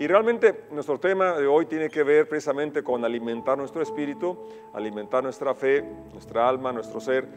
[0.00, 4.34] Y realmente nuestro tema de hoy tiene que ver precisamente con alimentar nuestro espíritu,
[4.72, 5.84] alimentar nuestra fe,
[6.14, 7.28] nuestra alma, nuestro ser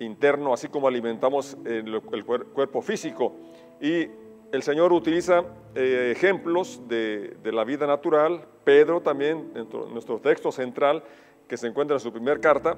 [0.00, 3.36] interno, así como alimentamos el, cuerpo físico.
[3.80, 4.08] Y
[4.50, 5.44] el Señor utiliza
[5.76, 8.44] eh, ejemplos de, la vida natural.
[8.64, 11.04] Pedro también, dentro de nuestro texto central,
[11.46, 12.76] que se encuentra en su primera carta,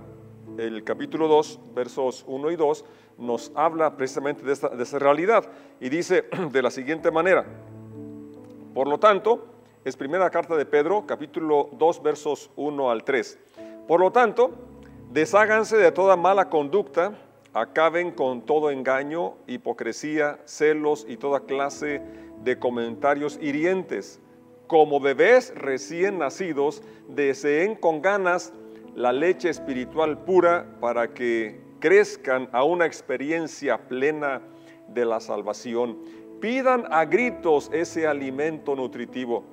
[0.58, 2.84] el capítulo 2, versos 1 y 2,
[3.16, 5.50] nos habla precisamente de, esta, de esa realidad
[5.80, 7.46] y dice de la siguiente manera.
[8.76, 9.42] Por lo tanto,
[9.86, 13.38] es primera carta de Pedro, capítulo 2, versos 1 al 3.
[13.88, 14.50] Por lo tanto,
[15.10, 17.14] desháganse de toda mala conducta,
[17.54, 22.02] acaben con todo engaño, hipocresía, celos y toda clase
[22.44, 24.20] de comentarios hirientes.
[24.66, 28.52] Como bebés recién nacidos, deseen con ganas
[28.94, 34.42] la leche espiritual pura para que crezcan a una experiencia plena
[34.88, 36.25] de la salvación.
[36.40, 39.44] Pidan a gritos ese alimento nutritivo,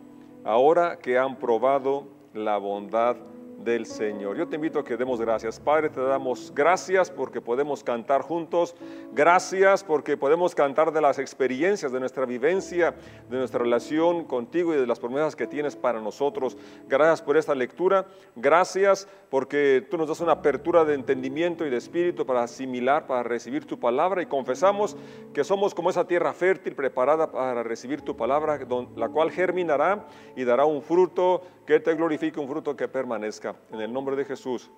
[0.43, 3.15] ahora que han probado la bondad
[3.63, 4.37] del Señor.
[4.37, 5.59] Yo te invito a que demos gracias.
[5.59, 8.75] Padre, te damos gracias porque podemos cantar juntos.
[9.13, 12.93] Gracias porque podemos cantar de las experiencias, de nuestra vivencia,
[13.29, 16.57] de nuestra relación contigo y de las promesas que tienes para nosotros.
[16.87, 18.05] Gracias por esta lectura.
[18.35, 23.23] Gracias porque tú nos das una apertura de entendimiento y de espíritu para asimilar, para
[23.23, 24.95] recibir tu palabra y confesamos
[25.34, 28.59] que somos como esa tierra fértil preparada para recibir tu palabra,
[28.95, 33.55] la cual germinará y dará un fruto que te glorifique, un fruto que permanezca.
[33.71, 34.69] En el nombre de Jesús.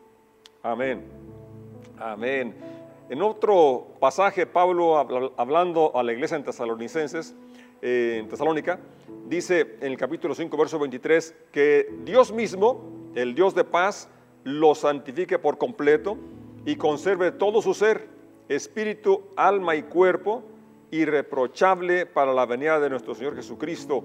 [0.62, 1.04] Amén.
[2.00, 2.56] Amén.
[3.10, 4.98] En otro pasaje, Pablo
[5.38, 7.36] hablando a la iglesia en Tesalonicenses,
[7.82, 8.80] eh, en Tesalónica,
[9.28, 14.10] dice en el capítulo 5, verso 23, que Dios mismo, el Dios de paz,
[14.44, 16.18] lo santifique por completo
[16.66, 18.08] y conserve todo su ser,
[18.50, 20.44] espíritu, alma y cuerpo,
[20.92, 24.04] irreprochable para la venida de nuestro Señor Jesucristo.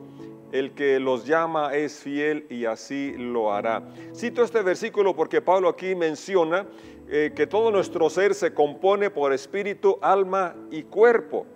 [0.52, 3.82] El que los llama es fiel y así lo hará.
[4.14, 6.66] Cito este versículo porque Pablo aquí menciona
[7.08, 11.47] eh, que todo nuestro ser se compone por espíritu, alma y cuerpo.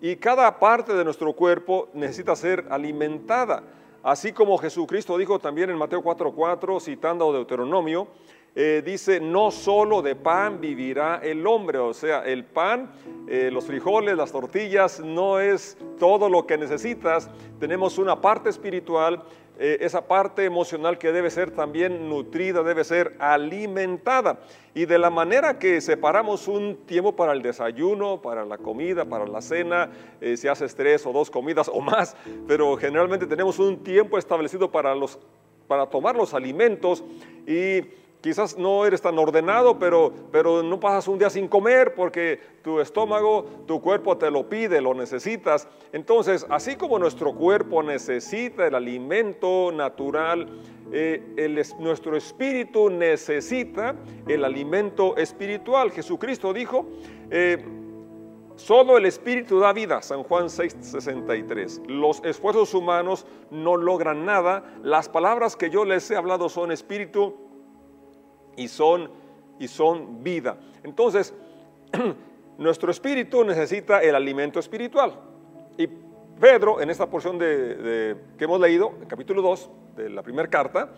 [0.00, 3.62] Y cada parte de nuestro cuerpo necesita ser alimentada.
[4.02, 8.08] Así como Jesucristo dijo también en Mateo 4:4, citando Deuteronomio,
[8.56, 12.90] eh, dice, no solo de pan vivirá el hombre, o sea, el pan,
[13.28, 19.22] eh, los frijoles, las tortillas, no es todo lo que necesitas, tenemos una parte espiritual,
[19.56, 24.40] eh, esa parte emocional que debe ser también nutrida, debe ser alimentada.
[24.74, 29.26] Y de la manera que separamos un tiempo para el desayuno, para la comida, para
[29.26, 29.90] la cena,
[30.36, 32.16] si haces tres o dos comidas o más,
[32.48, 35.18] pero generalmente tenemos un tiempo establecido para, los,
[35.68, 37.04] para tomar los alimentos
[37.46, 37.82] y
[38.20, 42.78] Quizás no eres tan ordenado, pero, pero no pasas un día sin comer porque tu
[42.78, 45.66] estómago, tu cuerpo te lo pide, lo necesitas.
[45.92, 50.46] Entonces, así como nuestro cuerpo necesita el alimento natural,
[50.92, 53.94] eh, nuestro espíritu necesita
[54.28, 55.90] el alimento espiritual.
[55.90, 56.84] Jesucristo dijo,
[57.30, 57.64] eh,
[58.56, 61.80] solo el espíritu da vida, San Juan 6:63.
[61.86, 64.62] Los esfuerzos humanos no logran nada.
[64.82, 67.49] Las palabras que yo les he hablado son espíritu
[68.56, 69.10] y son,
[69.58, 70.58] y son vida.
[70.82, 71.34] Entonces,
[72.58, 75.14] nuestro espíritu necesita el alimento espiritual.
[75.76, 75.88] Y
[76.40, 80.90] Pedro, en esta porción de, que hemos leído, en capítulo 2 de la primera carta,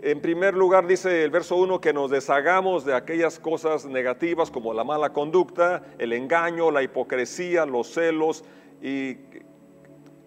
[0.00, 4.72] en primer lugar dice el verso 1 que nos deshagamos de aquellas cosas negativas como
[4.72, 8.44] la mala conducta, el engaño, la hipocresía, los celos
[8.80, 9.16] y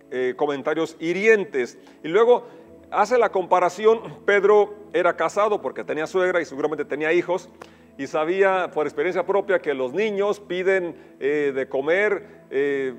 [0.09, 1.79] eh, comentarios hirientes.
[2.03, 2.47] Y luego
[2.91, 7.49] hace la comparación, Pedro era casado porque tenía suegra y seguramente tenía hijos
[7.97, 12.95] y sabía por experiencia propia que los niños piden eh, de comer, eh,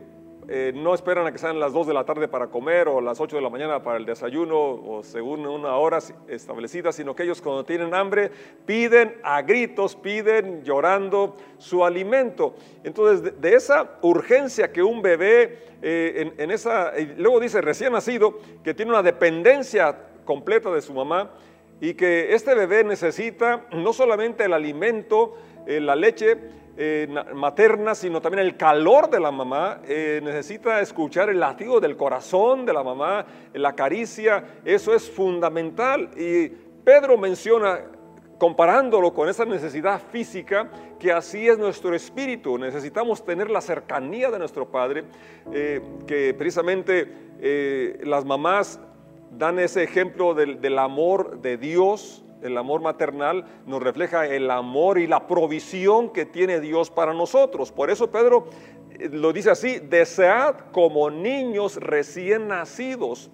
[0.48, 3.20] eh, no esperan a que sean las 2 de la tarde para comer o las
[3.20, 5.98] 8 de la mañana para el desayuno o según una hora
[6.28, 8.30] establecida, sino que ellos cuando tienen hambre
[8.66, 12.54] piden a gritos, piden llorando su alimento.
[12.84, 18.74] Entonces, de, esa urgencia que un bebé, en, en esa, luego dice recién nacido, que
[18.74, 21.30] tiene una dependencia completa de su mamá,
[21.82, 25.36] y que este bebé necesita no solamente el alimento,
[25.66, 26.38] eh, la leche
[26.76, 31.96] eh, materna, sino también el calor de la mamá, eh, necesita escuchar el latido del
[31.96, 36.10] corazón de la mamá, la caricia, eso es fundamental.
[36.16, 36.48] Y
[36.84, 37.80] Pedro menciona
[38.38, 42.58] comparándolo con esa necesidad física, que así es nuestro espíritu.
[42.58, 45.04] Necesitamos tener la cercanía de nuestro Padre,
[46.06, 48.80] que precisamente las mamás
[49.38, 55.06] dan ese ejemplo del, amor de Dios, el amor maternal, nos refleja el amor y
[55.06, 57.72] la provisión que tiene Dios para nosotros.
[57.72, 58.48] Por eso Pedro
[58.90, 63.30] eh, lo dice así, desead como niños recién nacidos.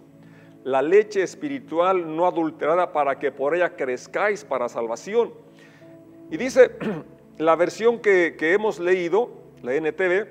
[0.64, 5.32] la leche espiritual no adulterada para que por ella crezcáis para salvación.
[6.30, 6.72] Y dice
[7.38, 9.30] la versión que, que hemos leído,
[9.62, 10.26] la NTV,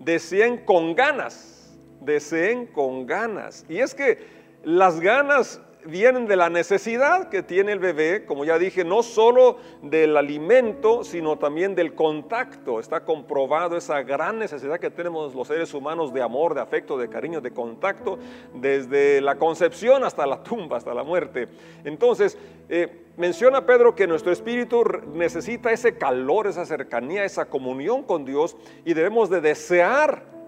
[0.00, 3.64] deseen con ganas, deseen con ganas.
[3.68, 4.18] Y es que
[4.64, 9.58] las ganas vienen de la necesidad que tiene el bebé, como ya dije, no solo
[9.82, 12.80] del alimento, sino también del contacto.
[12.80, 17.08] Está comprobado esa gran necesidad que tenemos los seres humanos de amor, de afecto, de
[17.08, 18.18] cariño, de contacto,
[18.54, 21.48] desde la concepción hasta la tumba, hasta la muerte.
[21.84, 22.38] Entonces,
[22.68, 24.82] eh, menciona Pedro que nuestro espíritu
[25.12, 30.39] necesita ese calor, esa cercanía, esa comunión con Dios y debemos de desear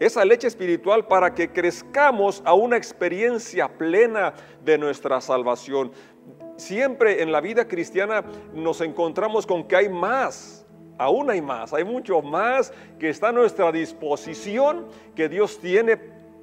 [0.00, 4.32] esa leche espiritual para que crezcamos a una experiencia plena
[4.64, 5.92] de nuestra salvación.
[6.56, 8.24] Siempre en la vida cristiana
[8.54, 10.66] nos encontramos con que hay más,
[10.98, 15.98] aún hay más, hay mucho más que está a nuestra disposición, que Dios tiene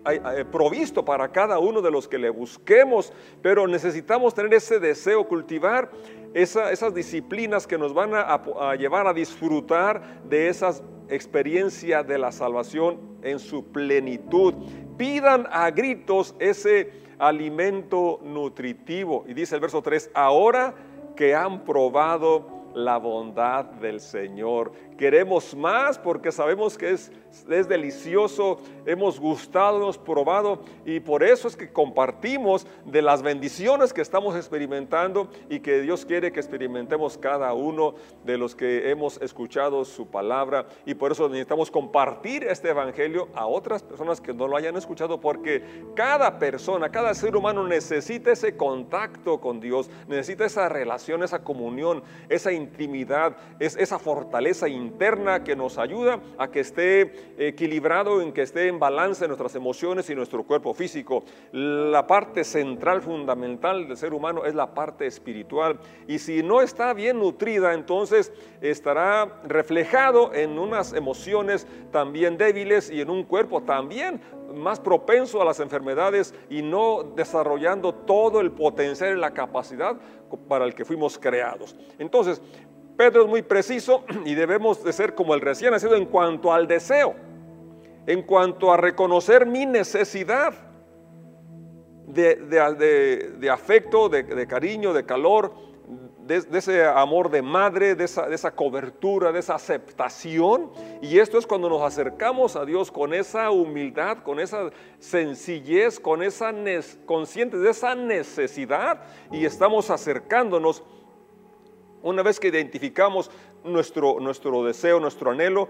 [0.06, 3.12] eh, provisto para cada uno de los que le busquemos,
[3.42, 5.90] pero necesitamos tener ese deseo, cultivar
[6.34, 13.17] esas disciplinas que nos van a llevar a disfrutar de esas experiencia de la salvación
[13.30, 14.54] en su plenitud.
[14.98, 19.26] Pidan a gritos ese alimento nutritivo.
[19.28, 20.74] Y dice el verso 3, ahora
[21.16, 24.72] que han probado la bondad del Señor.
[24.98, 27.12] Queremos más porque sabemos que es,
[27.48, 33.94] es, delicioso, hemos gustado, hemos probado y por eso es que compartimos de las bendiciones
[33.94, 37.94] que estamos experimentando y que Dios quiere que experimentemos cada uno
[38.26, 40.66] de los que hemos escuchado su palabra.
[40.84, 45.22] Y por eso necesitamos compartir este evangelio a otras personas que no lo hayan escuchado
[45.22, 45.64] porque
[45.96, 52.02] cada persona, cada ser humano necesita ese contacto con Dios, necesita esa relación, esa comunión,
[52.30, 54.87] esa intimidad, es, esa fortaleza interna
[55.44, 60.16] que nos ayuda a que esté equilibrado, en que esté en balance nuestras emociones y
[60.16, 61.24] nuestro cuerpo físico.
[61.52, 65.80] La parte central, fundamental del ser humano es la parte espiritual.
[66.08, 68.32] Y si no está bien nutrida, entonces
[68.62, 74.22] estará reflejado en unas emociones también débiles y en un cuerpo también
[74.54, 79.98] más propenso a las enfermedades y no desarrollando todo el potencial y la capacidad
[80.48, 81.76] para el que fuimos creados.
[82.00, 82.42] Entonces,
[82.98, 86.68] Pedro es muy preciso y debemos de ser como el recién nacido en cuanto al
[86.68, 87.16] deseo,
[88.08, 90.54] en cuanto a reconocer mi necesidad
[92.08, 95.54] de, afecto, de, cariño, de calor,
[96.26, 100.72] de, ese amor de madre, de esa, de esa, cobertura, de esa aceptación.
[101.02, 106.24] Y esto es cuando nos acercamos a Dios con esa humildad, con esa sencillez, con
[106.24, 106.54] esa
[107.06, 109.02] conscientes de esa necesidad
[109.32, 110.84] y estamos acercándonos
[112.04, 113.32] una vez que identificamos
[113.64, 115.70] nuestro, nuestro deseo, nuestro anhelo,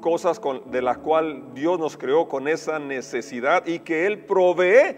[0.00, 4.96] cosas de las cuales Dios nos creó con esa necesidad y que Él provee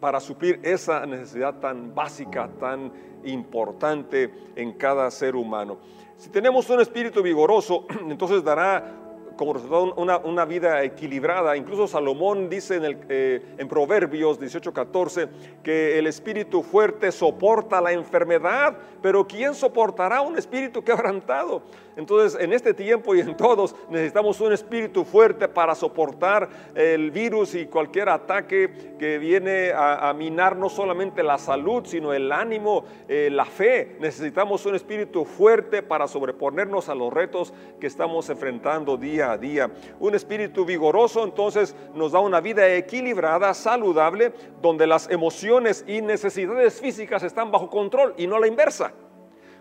[0.00, 2.92] para suplir esa necesidad tan básica, tan
[3.24, 5.78] importante en cada ser humano.
[6.16, 9.05] Si tenemos un espíritu vigoroso, entonces dará
[9.36, 9.52] como
[9.96, 11.56] una, vida equilibrada.
[11.56, 15.28] Incluso Salomón dice en, el, eh, en Proverbios 18:14
[15.62, 21.62] que el espíritu fuerte soporta la enfermedad, pero ¿quién soportará un espíritu quebrantado?
[21.96, 27.54] Entonces, en este tiempo y en todos necesitamos un espíritu fuerte para soportar el virus
[27.54, 33.30] y cualquier ataque que viene a, minar no solamente la salud, sino el ánimo, eh,
[33.32, 33.96] la fe.
[33.98, 39.70] Necesitamos un espíritu fuerte para sobreponernos a los retos que estamos enfrentando día a día.
[40.00, 46.80] Un espíritu vigoroso entonces nos da una vida equilibrada, saludable, donde las emociones y necesidades
[46.80, 48.92] físicas están bajo control y no la inversa.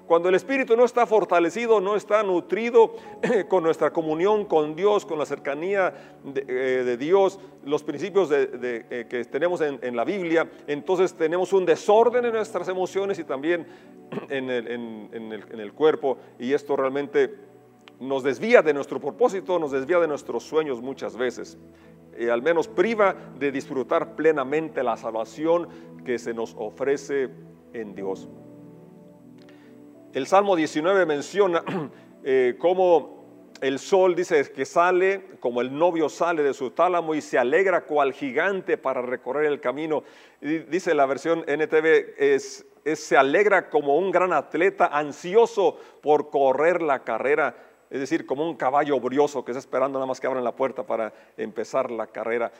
[0.07, 2.93] Cuando el espíritu no está fortalecido, no está nutrido
[3.49, 5.93] con nuestra comunión con Dios, con la cercanía
[6.23, 12.23] de, eh, Dios, los principios eh, que tenemos en, la Biblia, entonces tenemos un desorden
[12.25, 13.65] en nuestras emociones y también
[14.29, 17.33] en el, cuerpo y esto realmente
[17.99, 21.57] nos desvía de nuestro propósito, nos desvía de nuestros sueños muchas veces.
[22.17, 25.67] y al menos priva de disfrutar plenamente la salvación
[26.05, 27.29] que se nos ofrece
[27.73, 28.29] en Dios.
[30.13, 31.61] El Salmo 19 menciona
[32.23, 33.15] eh, cómo
[33.61, 37.85] el sol dice que sale, como el novio sale de su tálamo y se alegra
[37.85, 40.03] cual gigante para recorrer el camino.
[40.41, 47.03] dice la versión NTV, es, se alegra como un gran atleta ansioso por correr la
[47.03, 47.55] carrera.
[47.95, 50.83] Es decir, como un caballo brioso que está esperando nada más que abran la puerta
[50.83, 52.51] para empezar la carrera.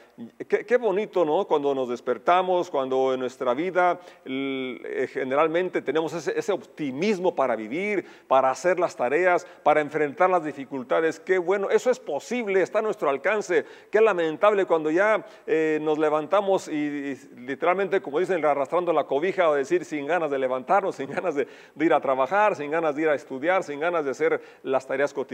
[0.48, 1.46] Qué, bonito, ¿no?
[1.46, 8.50] Cuando nos despertamos, cuando en nuestra vida eh, generalmente tenemos ese, optimismo para vivir, para
[8.50, 11.20] hacer las tareas, para enfrentar las dificultades.
[11.20, 13.65] Qué bueno, eso es posible, está a nuestro alcance.
[13.92, 19.54] Qué lamentable cuando ya eh, nos levantamos y, literalmente, como dicen, arrastrando la cobija o
[19.54, 21.46] decir sin ganas de levantarnos, sin ganas de,
[21.77, 25.12] ir a trabajar, sin ganas de ir a estudiar, sin ganas de hacer las tareas
[25.12, 25.25] cotidianas.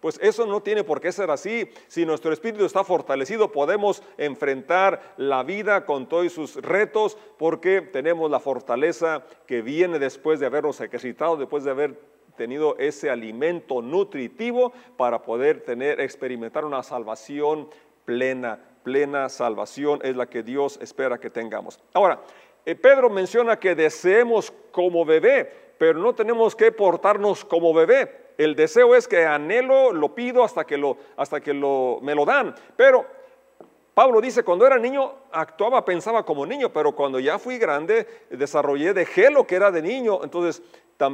[0.00, 1.68] Pues eso no tiene por qué ser así.
[1.86, 8.30] Si nuestro espíritu está fortalecido, podemos enfrentar la vida con todos sus retos porque tenemos
[8.30, 11.98] la fortaleza que viene después de habernos ejercitado, después de haber
[12.36, 17.68] tenido ese alimento nutritivo para poder tener, experimentar una salvación
[18.04, 18.60] plena.
[18.84, 21.78] Plena salvación es la que Dios espera que tengamos.
[21.92, 22.22] Ahora,
[22.64, 28.27] eh, Pedro menciona que deseemos como bebé, pero no tenemos que portarnos como bebé.
[28.38, 32.54] El deseo es que anhelo, lo pido hasta que, lo, hasta que me lo dan.
[32.76, 33.04] Pero
[33.94, 38.94] Pablo dice, cuando era niño actuaba, pensaba como niño, pero cuando ya fui grande, desarrollé,
[38.94, 40.20] dejé lo que era de niño.
[40.22, 40.62] Entonces,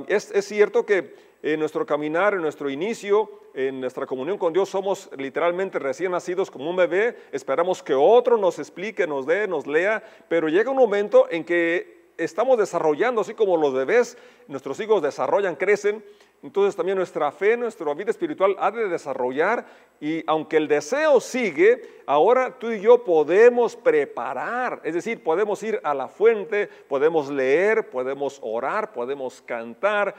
[0.07, 4.69] es, es cierto que en nuestro caminar, en nuestro inicio, en nuestra comunión con Dios,
[4.69, 7.17] somos literalmente recién nacidos como un bebé.
[7.33, 12.05] Esperamos que otro nos explique, nos dé, nos lea, pero llega un momento en que
[12.17, 14.17] estamos desarrollando, así como los bebés,
[14.47, 16.05] nuestros hijos desarrollan, crecen,
[16.45, 19.65] entonces también nuestra fe, nuestra vida espiritual ha de desarrollar
[19.99, 25.81] y aunque el deseo sigue, ahora tú y yo podemos preparar, es decir, podemos ir
[25.83, 30.15] a la fuente, podemos leer, podemos orar, podemos cantar,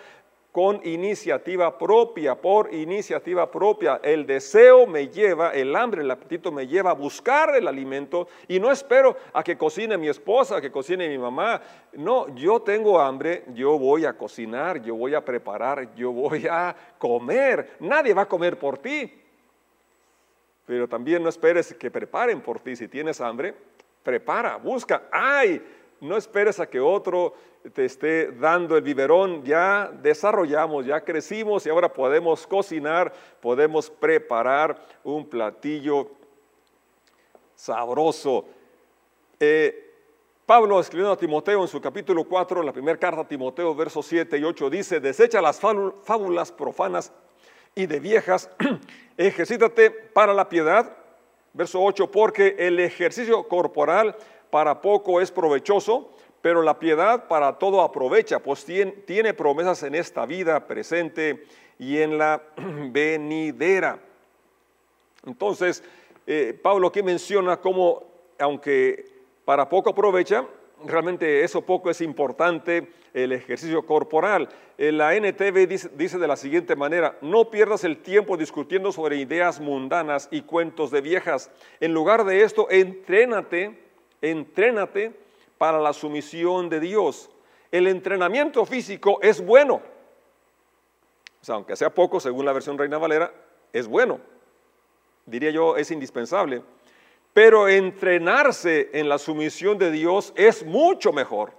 [0.55, 3.99] con iniciativa propia, por iniciativa propia.
[4.01, 8.57] El deseo me lleva, el hambre, el apetito me lleva a buscar el alimento y
[8.57, 11.61] no espero a que cocine mi esposa, a que cocine mi mamá.
[11.91, 16.73] No, yo tengo hambre, yo voy a cocinar, yo voy a preparar, yo voy a
[16.97, 17.75] comer.
[17.81, 19.11] Nadie va a comer por ti.
[20.65, 22.77] Pero también no esperes que preparen por ti.
[22.77, 23.53] Si tienes hambre,
[24.03, 25.09] prepara, busca.
[25.11, 25.61] ¡Ay!
[26.07, 27.33] No esperes a que otro
[27.73, 29.43] te esté dando el biberón.
[29.43, 36.11] Ya desarrollamos, ya crecimos y ahora podemos cocinar, podemos preparar un platillo
[37.55, 38.45] sabroso.
[39.39, 39.81] Eh,
[40.45, 44.37] Pablo escribiendo a Timoteo en su capítulo 4, la primera carta a Timoteo, versos 7
[44.37, 47.11] y 8, dice, desecha las fábulas profanas
[47.73, 48.49] y de viejas,
[49.17, 50.97] ejercítate para la piedad.
[51.53, 54.17] Verso 8, porque el ejercicio corporal
[54.55, 60.25] para poco es provechoso, pero la piedad para todo aprovecha, pues tiene, promesas en esta
[60.25, 61.43] vida presente
[61.77, 62.41] y en la
[62.89, 63.99] venidera.
[65.25, 65.83] Entonces,
[66.25, 68.03] eh, Pablo aquí menciona cómo,
[68.39, 69.03] aunque
[69.43, 70.45] para poco aprovecha,
[70.85, 74.47] realmente eso poco es importante, el ejercicio corporal.
[74.77, 79.17] Eh, la NTV dice, dice, de la siguiente manera, no pierdas el tiempo discutiendo sobre
[79.17, 81.51] ideas mundanas y cuentos de viejas.
[81.81, 83.83] En lugar de esto, entrénate
[84.31, 85.13] entrénate
[85.57, 87.29] para la sumisión de Dios.
[87.71, 89.81] El entrenamiento físico es bueno.
[91.41, 93.31] O sea, aunque sea poco, según la versión Reina Valera,
[93.71, 94.19] es bueno.
[95.25, 96.61] Diría yo, es indispensable.
[97.33, 101.51] Pero entrenarse en la sumisión de Dios es mucho mejor.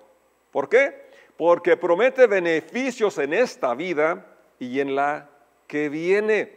[0.50, 1.06] ¿Por qué?
[1.36, 4.26] Porque promete beneficios en esta vida
[4.58, 5.28] y en la
[5.66, 6.52] que viene.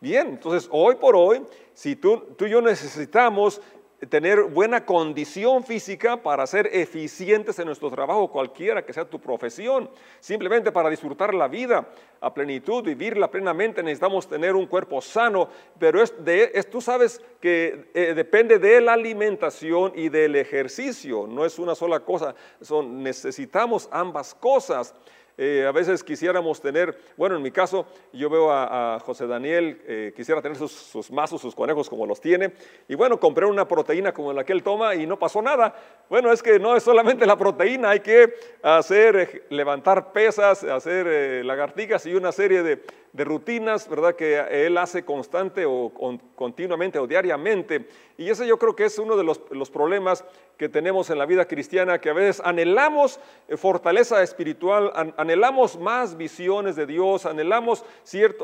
[0.00, 1.42] Bien, entonces hoy por hoy,
[1.72, 3.62] si tú, tú y yo necesitamos
[4.08, 9.90] tener buena condición física para ser eficientes en nuestro trabajo, cualquiera que sea tu profesión.
[10.20, 11.86] Simplemente para disfrutar la vida
[12.20, 17.90] a plenitud, vivirla plenamente, necesitamos tener un cuerpo sano, pero es de, tú sabes que
[17.94, 23.88] eh, depende de la alimentación y del ejercicio, no es una sola cosa, son, necesitamos
[23.92, 24.94] ambas cosas.
[25.42, 30.12] Eh, a veces quisiéramos tener, bueno, en mi caso, yo veo a, José Daniel, eh,
[30.14, 32.52] quisiera tener sus, mazos, sus conejos como los tiene,
[32.86, 35.74] y bueno, compré una proteína como la que él toma y no pasó nada.
[36.10, 41.42] Bueno, es que no es solamente la proteína, hay que hacer, eh, levantar pesas, hacer
[41.42, 42.82] lagartijas y una serie de,
[43.12, 44.14] de rutinas, ¿verdad?
[44.14, 45.92] Que él hace constante o
[46.36, 47.88] continuamente o diariamente.
[48.16, 50.24] Y ese yo creo que es uno de los, los, problemas
[50.56, 53.18] que tenemos en la vida cristiana, que a veces anhelamos
[53.48, 54.92] eh, fortaleza espiritual,
[55.30, 57.84] anhelamos más visiones de Dios, anhelamos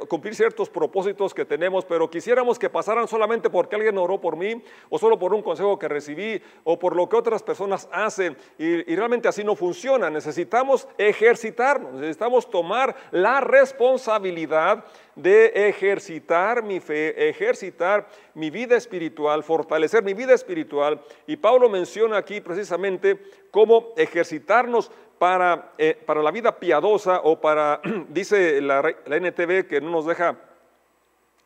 [0.09, 4.62] cumplir ciertos propósitos que tenemos, pero quisiéramos que pasaran solamente porque alguien oró por mí,
[4.88, 8.37] o solo por un consejo que recibí, o por lo que otras personas hacen.
[8.57, 10.09] Y, y realmente así no funciona.
[10.11, 14.85] Necesitamos ejercitarnos, necesitamos tomar la responsabilidad
[15.16, 21.00] de ejercitar mi fe, ejercitar mi vida espiritual, fortalecer mi vida espiritual.
[21.26, 23.19] Y Pablo menciona aquí precisamente
[23.50, 29.80] cómo ejercitarnos para, eh, para la vida piadosa o para, dice la, la NTV que
[29.80, 30.37] no nos deja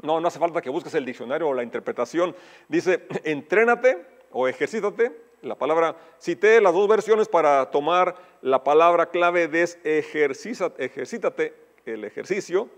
[0.02, 2.34] No, no hace falta que busques el diccionario o la interpretación.
[2.68, 3.98] Dice, entrénate
[4.32, 5.30] o ejercítate.
[5.42, 11.54] La palabra, cité las dos versiones para tomar la palabra clave de ejercítate,
[11.86, 12.68] el ejercicio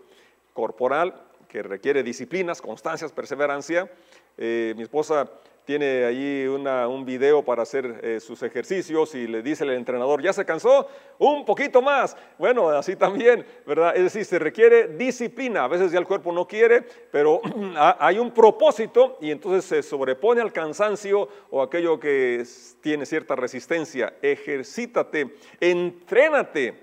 [0.54, 1.14] corporal
[1.48, 3.90] que requiere disciplinas, constancias, perseverancia.
[4.38, 5.28] Eh, mi esposa
[5.64, 10.32] tiene allí un video para hacer eh, sus ejercicios y le dice el entrenador, ¿ya
[10.32, 10.88] se cansó?
[11.18, 12.16] Un poquito más.
[12.38, 13.96] Bueno, así también, ¿verdad?
[13.96, 15.64] Es decir, se requiere disciplina.
[15.64, 17.40] A veces ya el cuerpo no quiere, pero
[17.76, 22.44] hay un propósito y entonces se sobrepone al cansancio o aquello que
[22.80, 24.14] tiene cierta resistencia.
[24.20, 26.74] Ejercítate, entrénate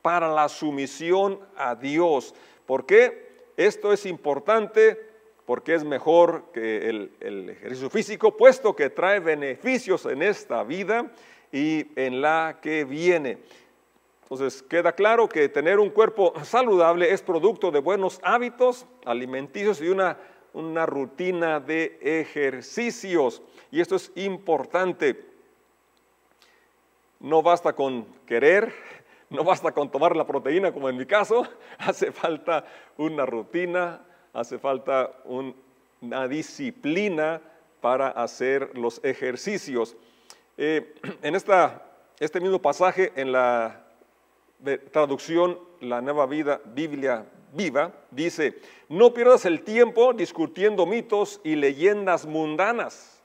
[0.00, 2.34] para la sumisión a Dios.
[2.66, 3.32] ¿Por qué?
[3.56, 5.11] Esto es importante
[5.46, 11.10] porque es mejor que el, ejercicio físico, puesto que trae beneficios en esta vida
[11.50, 13.38] y en la que viene.
[14.22, 19.88] Entonces queda claro que tener un cuerpo saludable es producto de buenos hábitos alimenticios y
[19.88, 20.16] una,
[20.54, 23.42] una rutina de ejercicios.
[23.70, 25.26] Y esto es importante.
[27.20, 28.72] No basta con querer,
[29.30, 31.46] no basta con tomar la proteína como en mi caso,
[31.78, 32.64] hace falta
[32.96, 34.00] una rutina
[34.32, 37.40] hace falta una disciplina
[37.80, 39.96] para hacer los ejercicios.
[40.56, 41.82] Eh, en esta,
[42.18, 43.84] este mismo pasaje, en la
[44.92, 48.58] traducción La Nueva Vida, Biblia Viva, dice,
[48.88, 53.20] no pierdas el tiempo discutiendo mitos y leyendas mundanas.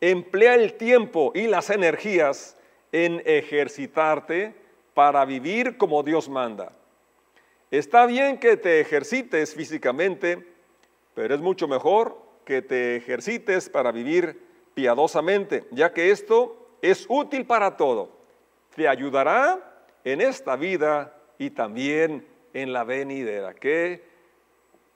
[0.00, 2.56] Emplea el tiempo y las energías
[2.92, 4.54] en ejercitarte
[4.94, 6.72] para vivir como Dios manda.
[7.70, 10.44] Está bien que te ejercites físicamente,
[11.14, 14.42] pero es mucho mejor que te ejercites para vivir
[14.74, 18.10] piadosamente, ya que esto es útil para todo.
[18.74, 23.54] Te ayudará en esta vida y también en la venidera.
[23.54, 24.02] Qué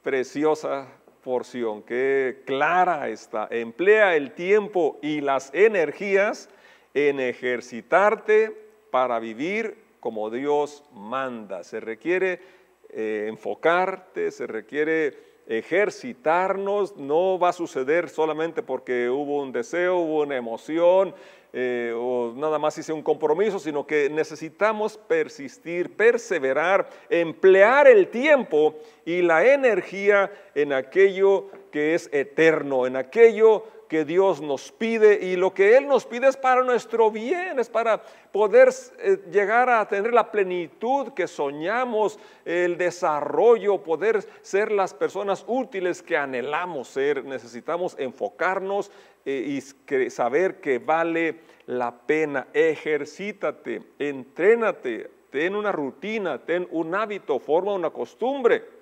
[0.03, 0.89] preciosa
[1.23, 3.47] porción, qué clara está.
[3.53, 6.49] Emplea el tiempo y las energías
[6.93, 8.53] en ejercitarte
[8.91, 11.65] para vivir como Dios manda.
[11.65, 12.64] Se requiere
[12.95, 20.23] eh, enfocarte, se requiere ejercitarnos, no va a suceder solamente porque hubo un deseo, hubo
[20.23, 21.15] una emoción
[21.53, 28.75] eh, o nada más hice un compromiso, sino que necesitamos persistir, perseverar, emplear el tiempo
[29.05, 35.37] y la energía en aquello que es eterno, en aquello que Dios nos pide y
[35.37, 38.03] lo que Él nos pide es para nuestro bien, es para
[38.33, 45.45] poder eh, llegar a tener la plenitud que soñamos, el desarrollo, poder ser las personas
[45.47, 47.25] útiles que anhelamos ser.
[47.25, 48.91] Necesitamos enfocarnos
[49.25, 52.49] eh, y saber que vale la pena.
[52.53, 58.74] Ejercítate, entrénate, ten una rutina, ten un hábito, forma una costumbre.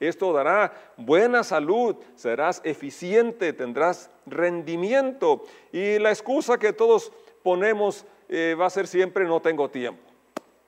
[0.00, 5.44] Esto dará buena salud, serás eficiente, tendrás rendimiento.
[5.72, 10.02] Y la excusa que todos ponemos eh, va a ser siempre no tengo tiempo.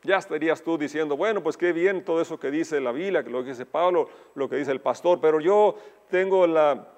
[0.02, 3.42] Ya estarías tú diciendo, bueno, pues qué bien todo eso que dice la Biblia, lo
[3.42, 5.76] que dice Pablo, lo que dice el pastor, pero yo
[6.10, 6.88] tengo la,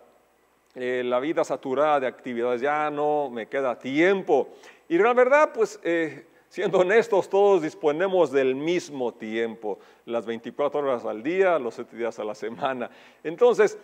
[0.74, 4.48] eh, la vida saturada de actividades, ya no me queda tiempo.
[4.88, 11.04] Y la verdad, pues eh, Siendo honestos, todos disponemos del mismo tiempo, las 24 horas
[11.04, 12.88] al día, los 7 días a la semana.
[13.24, 13.76] Entonces,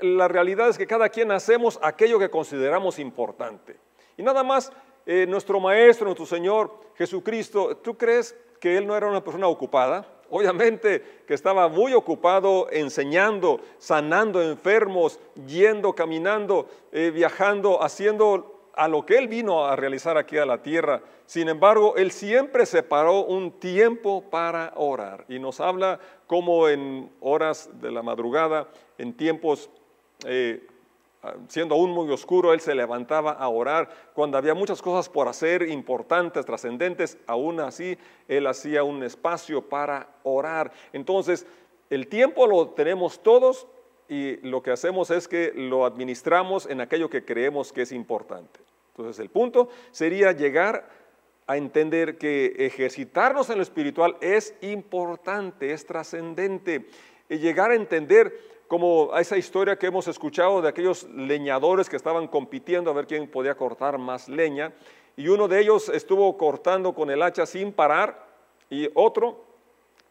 [0.00, 3.76] la realidad es que cada quien hacemos aquello que consideramos importante.
[4.16, 4.72] Y nada más,
[5.06, 10.04] eh, nuestro Maestro, nuestro Señor Jesucristo, ¿tú crees que Él no era una persona ocupada?
[10.28, 19.04] Obviamente que estaba muy ocupado enseñando, sanando enfermos, yendo, caminando, eh, viajando, haciendo a lo
[19.04, 21.02] que Él vino a realizar aquí a la tierra.
[21.26, 27.70] Sin embargo, Él siempre separó un tiempo para orar y nos habla como en horas
[27.80, 29.70] de la madrugada, en tiempos
[30.24, 30.66] eh,
[31.48, 33.88] siendo aún muy oscuro, Él se levantaba a orar.
[34.14, 37.96] Cuando había muchas cosas por hacer, importantes, trascendentes, aún así
[38.28, 40.72] Él hacía un espacio para orar.
[40.92, 41.46] Entonces,
[41.90, 43.66] el tiempo lo tenemos todos,
[44.12, 48.60] y lo que hacemos es que lo administramos en aquello que creemos que es importante.
[48.90, 50.86] Entonces el punto sería llegar
[51.46, 56.90] a entender que ejercitarnos en lo espiritual es importante, es trascendente.
[57.30, 62.28] Y llegar a entender como esa historia que hemos escuchado de aquellos leñadores que estaban
[62.28, 64.74] compitiendo a ver quién podía cortar más leña.
[65.16, 68.26] Y uno de ellos estuvo cortando con el hacha sin parar
[68.68, 69.51] y otro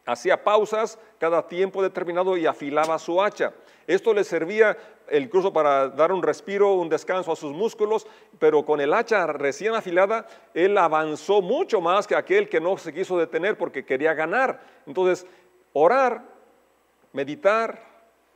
[0.05, 3.53] hacía pausas cada tiempo determinado y afilaba su hacha.
[3.87, 4.77] Esto le servía
[5.11, 8.07] incluso para dar un respiro, un descanso a sus músculos,
[8.39, 12.93] pero con el hacha recién afilada, él avanzó mucho más que aquel que no se
[12.93, 14.61] quiso detener porque quería ganar.
[14.85, 15.27] Entonces,
[15.73, 16.23] orar,
[17.13, 17.83] meditar,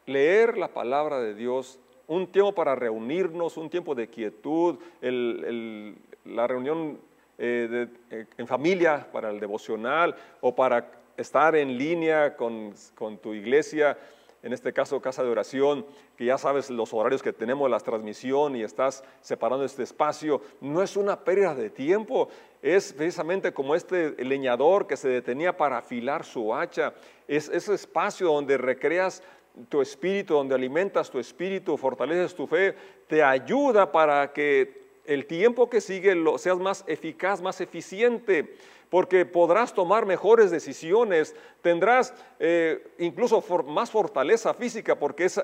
[0.06, 7.00] leer la palabra de Dios, un tiempo para reunirnos, un tiempo de quietud, la reunión
[7.38, 13.34] eh, eh, en familia para el devocional o para estar en línea con, con tu
[13.34, 13.98] iglesia,
[14.46, 18.56] en este caso casa de oración, que ya sabes los horarios que tenemos, la transmisión
[18.56, 22.30] y estás separando este espacio, no es una pérdida de tiempo,
[22.62, 26.94] es precisamente como este leñador que se detenía para afilar su hacha,
[27.28, 29.24] es ese espacio donde recreas
[29.70, 32.76] tu espíritu, donde alimentas tu espíritu, fortaleces tu fe,
[33.08, 38.58] te ayuda para que el tiempo que sigue lo, seas más eficaz, más eficiente
[38.90, 45.44] porque podrás tomar mejores decisiones, tendrás eh, incluso más fortaleza física, porque esa,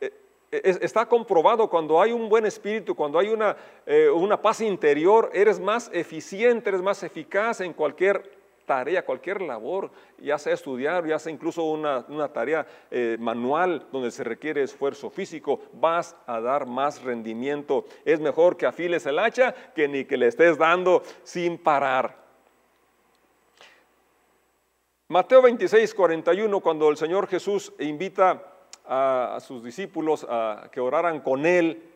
[0.00, 0.10] eh,
[0.50, 5.60] está comprobado cuando hay un buen espíritu, cuando hay una, eh, una paz interior, eres
[5.60, 11.30] más eficiente, eres más eficaz en cualquier tarea, cualquier labor, ya sea estudiar, ya sea
[11.30, 12.66] incluso una, una tarea
[13.18, 17.84] manual donde se requiere esfuerzo físico, vas a dar más rendimiento.
[18.06, 22.23] Es mejor que afiles el hacha que ni que le estés dando sin parar.
[25.08, 28.42] Mateo 26, 41, cuando el Señor Jesús invita
[28.86, 31.90] a, sus discípulos a que oraran con Él,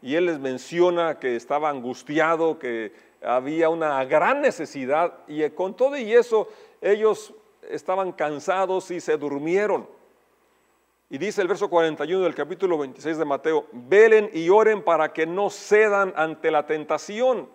[0.00, 5.98] y Él les menciona que estaba angustiado, que había una gran necesidad, y con todo
[5.98, 6.48] y eso
[6.80, 7.34] ellos
[7.68, 9.86] estaban cansados y se durmieron.
[11.10, 15.26] Y dice el verso 41 del capítulo 26 de Mateo, velen y oren para que
[15.26, 17.50] no cedan ante la tentación,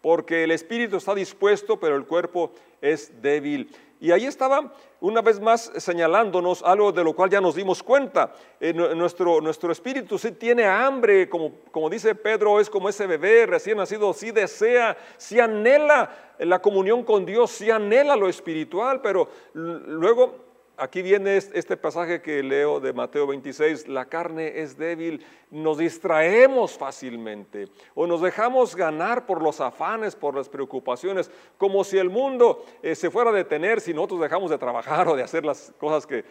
[0.00, 3.70] porque el espíritu está dispuesto, pero el cuerpo es débil.
[4.00, 8.32] Y ahí estaba una vez más señalándonos algo de lo cual ya nos dimos cuenta.
[8.60, 13.46] Eh, nuestro, nuestro espíritu sí tiene hambre, como, como dice Pedro, es como ese bebé
[13.46, 19.28] recién nacido, sí desea, sí anhela la comunión con Dios, sí anhela lo espiritual, pero
[19.52, 20.47] luego
[20.78, 26.78] aquí viene este pasaje que leo de Mateo 26, la carne es débil, nos distraemos
[26.78, 32.64] fácilmente o nos dejamos ganar por los afanes, por las preocupaciones, como si el mundo
[32.82, 36.06] eh, se fuera a detener si nosotros dejamos de trabajar o de hacer las cosas
[36.06, 36.24] que,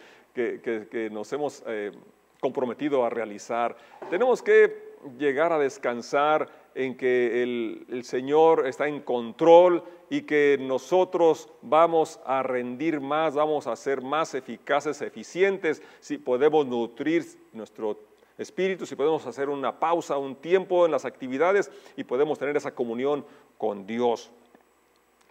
[1.10, 1.92] nos hemos eh,
[2.40, 3.76] comprometido a realizar.
[4.10, 4.87] Tenemos que
[5.18, 12.42] llegar a descansar en que el, Señor está en control y que nosotros vamos a
[12.42, 17.98] rendir más, vamos a ser más eficaces, eficientes, si podemos nutrir nuestro
[18.38, 22.74] espíritu, si podemos hacer una pausa, un tiempo en las actividades y podemos tener esa
[22.74, 23.24] comunión
[23.58, 24.30] con Dios.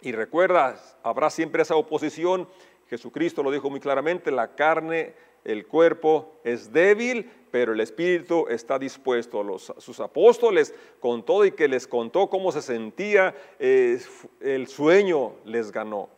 [0.02, 2.46] Y recuerda, habrá siempre esa oposición.
[2.88, 8.78] Jesucristo lo dijo muy claramente, la carne el cuerpo es débil, pero el espíritu está
[8.78, 9.42] dispuesto.
[9.42, 13.98] Los, sus apóstoles, con todo y que les contó cómo se sentía, eh,
[14.40, 16.08] el sueño les ganó.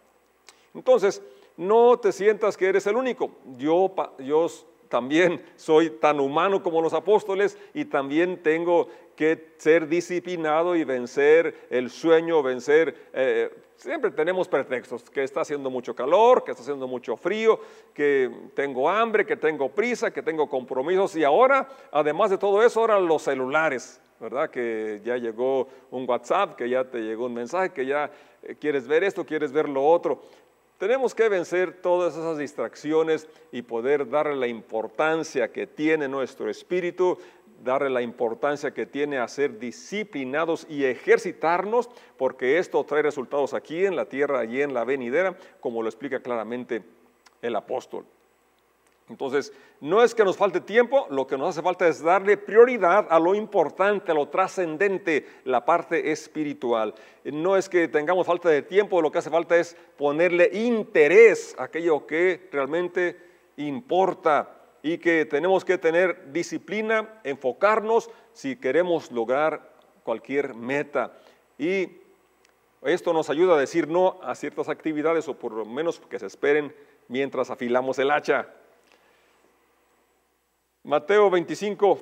[0.75, 1.23] Entonces,
[1.57, 3.31] no te sientas que eres el único.
[3.59, 4.49] Yo, yo
[4.91, 11.69] también soy tan humano como los apóstoles y también tengo que ser disciplinado y vencer
[11.71, 12.95] el sueño, vencer...
[13.15, 17.59] Eh, siempre tenemos pretextos, que está haciendo mucho calor, que está haciendo mucho frío,
[17.95, 22.81] que tengo hambre, que tengo prisa, que tengo compromisos y ahora, además de todo eso,
[22.81, 24.51] ahora los celulares, ¿verdad?
[24.51, 28.11] Que ya llegó un WhatsApp, que ya te llegó un mensaje, que ya
[28.43, 30.21] eh, quieres ver esto, quieres ver lo otro.
[30.81, 37.19] Tenemos que vencer todas esas distracciones y poder darle la importancia que tiene nuestro espíritu,
[37.63, 43.85] darle la importancia que tiene a ser disciplinados y ejercitarnos, porque esto trae resultados aquí
[43.85, 46.83] en la tierra y en la venidera, como lo explica claramente
[47.43, 48.07] el apóstol.
[49.11, 53.09] Entonces, no es que nos falte tiempo, lo que nos hace falta es darle prioridad
[53.11, 56.95] a lo importante, a lo trascendente, la parte espiritual.
[57.25, 61.65] No es que tengamos falta de tiempo, lo que hace falta es ponerle interés a
[61.65, 63.19] aquello que realmente
[63.57, 69.73] importa y que tenemos que tener disciplina, enfocarnos si queremos lograr
[70.05, 71.19] cualquier meta.
[71.59, 71.99] Y
[72.83, 76.27] esto nos ayuda a decir no a ciertas actividades o por lo menos que se
[76.27, 76.73] esperen
[77.09, 78.49] mientras afilamos el hacha.
[80.83, 82.01] Mateo 25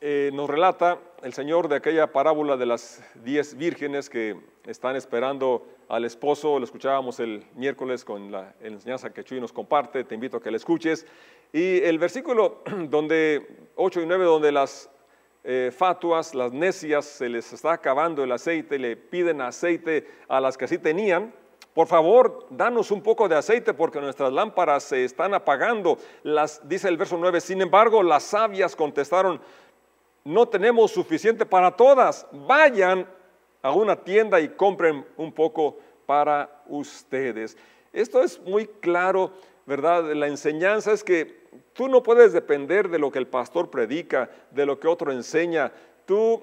[0.00, 5.66] eh, nos relata el Señor de aquella parábola de las diez vírgenes que están esperando
[5.88, 6.56] al esposo.
[6.60, 10.04] Lo escuchábamos el miércoles con la enseñanza que Chuy nos comparte.
[10.04, 11.04] Te invito a que la escuches.
[11.52, 14.88] Y el versículo donde 8 y 9, donde las
[15.42, 20.56] eh, fatuas, las necias, se les está acabando el aceite, le piden aceite a las
[20.56, 21.34] que así tenían.
[21.74, 25.98] Por favor, danos un poco de aceite porque nuestras lámparas se están apagando.
[26.22, 29.40] Las, dice el verso 9, sin embargo, las sabias contestaron,
[30.24, 32.26] no tenemos suficiente para todas.
[32.32, 33.06] Vayan
[33.62, 37.56] a una tienda y compren un poco para ustedes.
[37.92, 39.32] Esto es muy claro
[39.66, 40.12] ¿verdad?
[40.14, 44.66] La enseñanza es que tú no puedes depender de lo que el pastor predica, de
[44.66, 45.72] lo que otro enseña.
[46.04, 46.42] Tú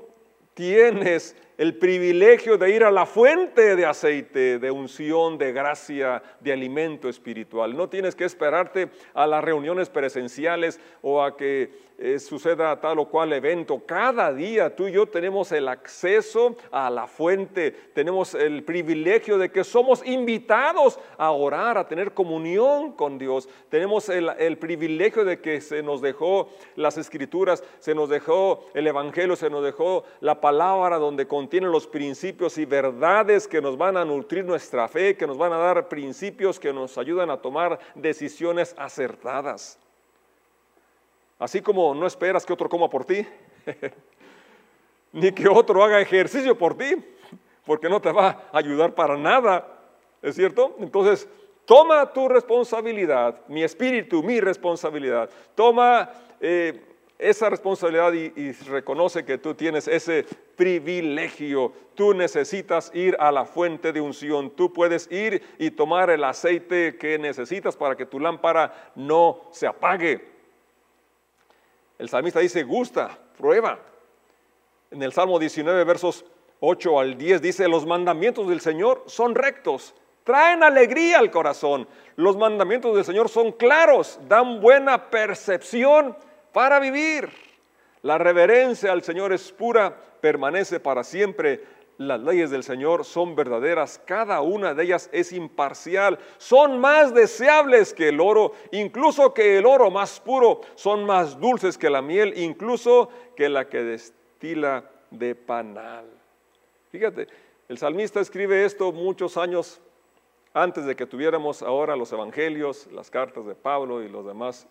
[0.53, 6.53] tienes el privilegio de ir a la fuente de aceite, de unción, de gracia, de
[6.53, 7.75] alimento espiritual.
[7.75, 13.05] No tienes que esperarte a las reuniones presenciales o a que eh, suceda tal o
[13.09, 13.81] cual evento.
[13.85, 19.51] Cada día tú y yo tenemos el acceso a la fuente, tenemos el privilegio de
[19.51, 23.49] que somos invitados a orar, a tener comunión con Dios.
[23.67, 28.87] Tenemos el, el privilegio de que se nos dejó las escrituras, se nos dejó el
[28.87, 33.97] Evangelio, se nos dejó la palabra donde contiene los principios y verdades que nos van
[33.97, 37.79] a nutrir nuestra fe, que nos van a dar principios que nos ayudan a tomar
[37.95, 39.79] decisiones acertadas.
[41.39, 43.25] Así como no esperas que otro coma por ti,
[45.13, 46.95] ni que otro haga ejercicio por ti,
[47.65, 49.65] porque no te va a ayudar para nada,
[50.21, 50.75] ¿es cierto?
[50.79, 51.29] Entonces,
[51.63, 56.09] toma tu responsabilidad, mi espíritu, mi responsabilidad, toma
[56.41, 56.81] eh,
[57.17, 60.25] esa responsabilidad y, y, reconoce que tú tienes ese
[60.57, 61.71] privilegio.
[61.95, 64.49] Tú necesitas ir a la fuente de unción.
[64.51, 69.67] Tú puedes ir y tomar el aceite que necesitas para que tu lámpara no se
[69.67, 70.38] apague.
[71.99, 73.77] El salmista dice, gusta, prueba.
[74.89, 76.25] En el Salmo 19, versos
[76.61, 81.87] 8 al 10 dice, los mandamientos del Señor son rectos, traen alegría al corazón.
[82.15, 86.15] Los mandamientos del Señor son claros, dan buena percepción
[86.53, 87.29] para vivir.
[88.01, 91.65] La reverencia al Señor es pura, permanece para siempre
[91.99, 97.93] las leyes del Señor son verdaderas, cada una de ellas es imparcial, son más deseables
[97.93, 102.33] que el oro, incluso que el oro más puro, son más dulces que la miel,
[102.37, 106.05] incluso que la que destila de panal.
[106.89, 107.27] Fíjate,
[107.67, 109.81] el salmista escribe esto muchos años
[110.53, 114.69] antes de que tuviéramos ahora los evangelios, las cartas de Pablo y los demás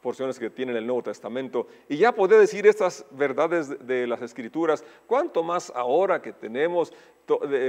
[0.00, 4.84] porciones que tiene el Nuevo Testamento, y ya poder decir estas verdades de las Escrituras,
[5.06, 6.92] cuánto más ahora que tenemos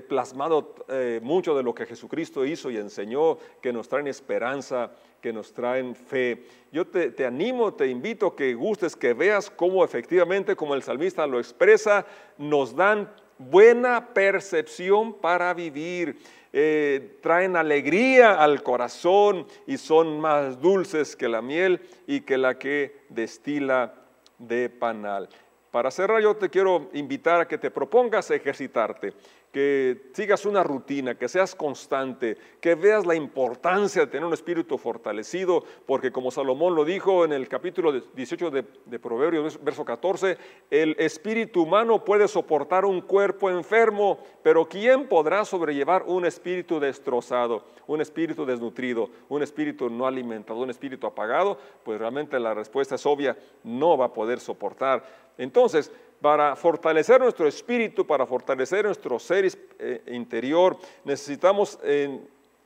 [0.07, 4.91] plasmado eh, mucho de lo que Jesucristo hizo y enseñó, que nos traen esperanza,
[5.21, 6.45] que nos traen fe.
[6.71, 11.27] Yo te, te animo, te invito que gustes, que veas cómo efectivamente, como el salmista
[11.27, 12.05] lo expresa,
[12.37, 16.17] nos dan buena percepción para vivir
[16.53, 22.57] eh, traen alegría al corazón y son más dulces que la miel y que la
[22.57, 23.93] que destila
[24.37, 25.29] de panal.
[25.71, 29.13] Para cerrar yo te quiero invitar a que te propongas ejercitarte
[29.51, 34.77] que sigas una rutina, que seas constante, que veas la importancia de tener un espíritu
[34.77, 40.37] fortalecido, porque como Salomón lo dijo en el capítulo 18 de, Proverbios, verso 14,
[40.69, 47.65] el espíritu humano puede soportar un cuerpo enfermo, pero ¿quién podrá sobrellevar un espíritu destrozado,
[47.87, 51.57] un espíritu desnutrido, un espíritu no alimentado, un espíritu apagado?
[51.83, 55.03] Pues realmente la respuesta es obvia, no va a poder soportar.
[55.37, 62.19] Entonces, para fortalecer nuestro espíritu, para fortalecer nuestro ser eh, interior, necesitamos eh,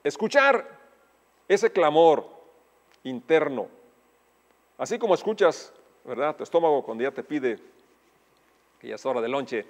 [0.04, 0.68] escuchar
[1.48, 2.28] ese clamor
[3.04, 3.68] interno.
[4.78, 5.72] Así como escuchas,
[6.04, 6.36] ¿verdad?
[6.36, 7.58] Tu estómago cuando ya te pide,
[8.80, 9.66] que ya es hora de lonche,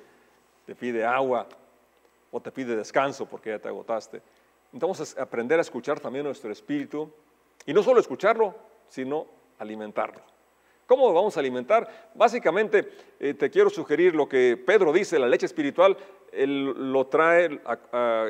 [0.66, 1.48] te pide agua
[2.32, 4.22] o te pide descanso porque ya te agotaste.
[4.74, 7.12] Entonces, aprender a escuchar también nuestro espíritu
[7.68, 8.56] y no solo escucharlo,
[8.90, 9.28] sino
[9.60, 10.35] alimentarlo.
[10.88, 12.12] ¿Cómo vamos a alimentar?
[12.14, 12.88] Básicamente
[13.20, 15.98] eh, te quiero sugerir lo que Pedro dice, la leche espiritual,
[16.32, 17.60] él lo trae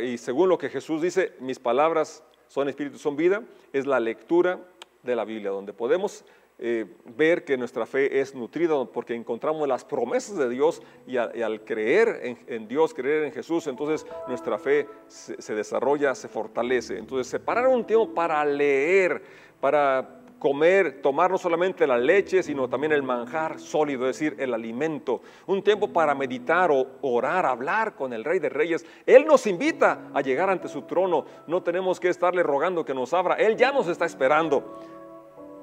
[0.03, 4.59] y según lo que Jesús dice, mis palabras son espíritu, son vida, es la lectura
[5.03, 6.23] de la Biblia, donde podemos
[6.57, 6.85] eh,
[7.17, 12.37] ver que nuestra fe es nutrida porque encontramos las promesas de Dios y, al creer
[12.47, 16.97] en, Dios, creer en Jesús, entonces nuestra fe se, se desarrolla, se fortalece.
[16.97, 19.21] Entonces separar un tiempo para leer,
[19.59, 24.53] para comer, tomar no solamente la leche, sino también el manjar sólido, es decir, el
[24.53, 25.21] alimento.
[25.47, 28.85] Un tiempo para meditar o orar, hablar con el Rey de Reyes.
[29.05, 31.25] Él nos invita a llegar ante su trono.
[31.47, 33.35] No tenemos que estarle rogando que nos abra.
[33.35, 34.79] Él ya nos está esperando.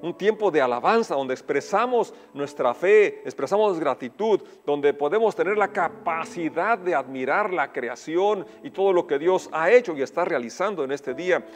[0.02, 6.76] Un tiempo de alabanza donde expresamos nuestra fe, expresamos gratitud, donde podemos tener la capacidad
[6.76, 10.90] de admirar la creación y todo lo que Dios ha hecho y está realizando en
[10.90, 11.46] este día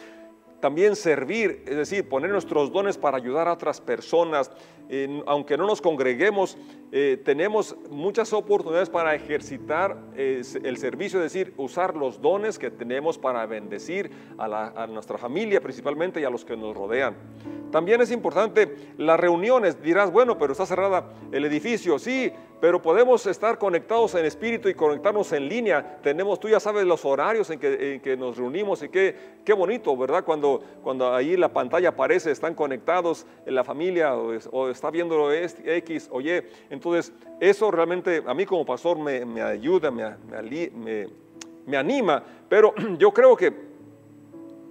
[0.60, 4.50] también servir, es decir, poner nuestros dones para ayudar a otras personas.
[5.26, 6.56] aunque no nos congreguemos,
[6.92, 13.18] eh, tenemos muchas oportunidades para ejercitar el servicio, es decir, usar los dones que tenemos
[13.18, 17.16] para bendecir a nuestra familia principalmente y a los que nos rodean.
[17.76, 19.82] También es importante las reuniones.
[19.82, 21.98] Dirás, bueno, pero está cerrada el edificio.
[21.98, 25.98] Sí, pero podemos estar conectados en espíritu y conectarnos en línea.
[26.02, 30.24] Tenemos, tú ya sabes los horarios en que, nos reunimos y qué, qué bonito, ¿verdad?
[30.24, 36.08] Cuando, cuando ahí la pantalla aparece, están conectados en la familia o, está viendo X
[36.10, 36.30] o Y.
[36.70, 40.16] Entonces, eso realmente a mí como pastor me, ayuda, me,
[40.72, 41.08] me,
[41.66, 43.52] me, anima, pero yo creo que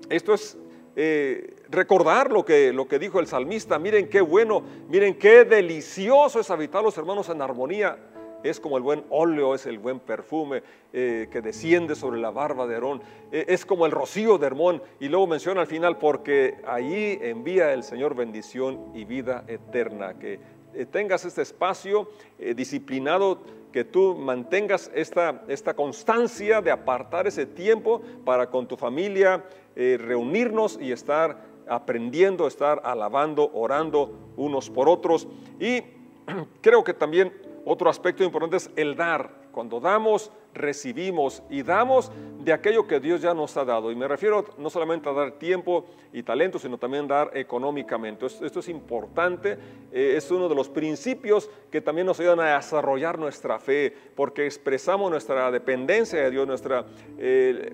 [0.09, 0.57] esto es...
[0.97, 6.39] Eh, recordar lo que, lo que dijo el salmista, miren qué bueno, miren qué delicioso
[6.39, 7.97] es habitar los hermanos en armonía.
[8.43, 10.61] Es como el buen óleo, es el buen perfume
[10.93, 13.01] eh, que desciende sobre la barba de Aarón.
[13.31, 14.83] Eh, es como el rocío de Hermón.
[14.99, 20.19] Y luego menciona al final, porque allí envía el Señor bendición y vida eterna.
[20.19, 20.39] Que
[20.75, 22.11] eh, tengas este espacio
[22.55, 29.43] disciplinado, que tú mantengas esta, esta constancia de apartar ese tiempo para con tu familia
[29.75, 35.27] reunirnos y estar aprendiendo a estar alabando, orando unos por otros.
[35.59, 35.81] Y
[36.61, 37.33] creo que también
[37.65, 39.45] otro aspecto importante es el dar.
[39.51, 42.11] Cuando damos, recibimos y damos
[42.43, 43.91] de aquello que Dios ya nos ha dado.
[43.91, 48.25] Y me refiero no solamente a dar tiempo y talento, sino también dar económicamente.
[48.25, 49.57] Esto, es importante,
[49.91, 54.45] eh, es uno de los principios que también nos ayudan a desarrollar nuestra fe, porque
[54.45, 56.85] expresamos nuestra dependencia de Dios, nuestra...
[57.17, 57.73] Eh,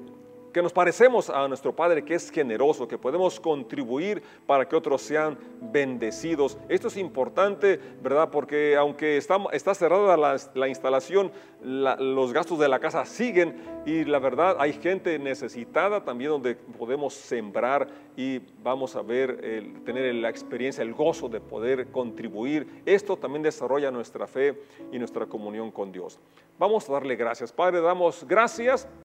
[0.51, 5.01] que nos parecemos a nuestro Padre que es generoso, que podemos contribuir para que otros
[5.01, 6.57] sean bendecidos.
[6.69, 8.29] Esto es importante, ¿verdad?
[8.29, 10.17] Porque aunque está, cerrada
[10.53, 16.31] la, instalación, los gastos de la casa siguen y la verdad hay gente necesitada también
[16.31, 22.81] donde podemos sembrar y vamos a ver, tener la experiencia, el gozo de poder contribuir.
[22.85, 24.61] Esto también desarrolla nuestra fe
[24.91, 26.19] y nuestra comunión con Dios.
[26.59, 27.51] Vamos a darle gracias.
[27.51, 28.87] Padre, damos gracias